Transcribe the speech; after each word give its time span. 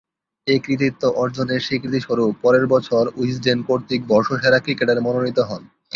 এ 0.47 0.55
কৃতিত্ব 0.59 1.03
অর্জনের 1.15 1.61
স্বীকৃতিস্বরূপ 1.61 2.31
পরের 2.41 2.65
বছর 2.67 3.03
উইজডেন 3.15 3.59
কর্তৃক 3.67 4.01
বর্ষসেরা 4.07 4.59
ক্রিকেটার 4.59 4.99
মনোনীত 5.01 5.39
হন। 5.49 5.61